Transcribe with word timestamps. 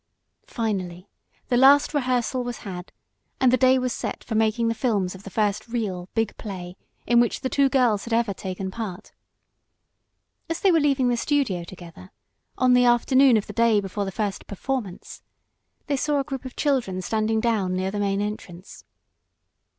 Finally 0.47 1.07
the 1.49 1.57
last 1.57 1.93
rehearsal 1.93 2.43
was 2.43 2.57
had, 2.65 2.91
and 3.39 3.53
the 3.53 3.55
day 3.55 3.77
was 3.77 3.93
set 3.93 4.23
for 4.23 4.33
making 4.33 4.67
the 4.67 4.73
films 4.73 5.13
of 5.13 5.21
the 5.21 5.29
first 5.29 5.67
real, 5.67 6.09
big 6.15 6.35
play 6.37 6.75
in 7.05 7.19
which 7.19 7.41
the 7.41 7.49
two 7.49 7.69
girls 7.69 8.05
had 8.05 8.11
ever 8.11 8.33
taken 8.33 8.71
part. 8.71 9.11
As 10.49 10.59
they 10.59 10.71
were 10.71 10.79
leaving 10.79 11.09
the 11.09 11.17
studio 11.17 11.63
together, 11.63 12.09
on 12.57 12.73
the 12.73 12.85
afternoon 12.85 13.37
of 13.37 13.45
the 13.45 13.53
day 13.53 13.79
before 13.79 14.05
the 14.05 14.11
first 14.11 14.47
"performance," 14.47 15.21
they 15.85 15.97
saw 15.97 16.19
a 16.19 16.23
group 16.23 16.45
of 16.45 16.55
children 16.55 17.03
standing 17.03 17.39
down 17.39 17.75
near 17.75 17.91
the 17.91 17.99
main 17.99 18.21
entrance. 18.21 18.83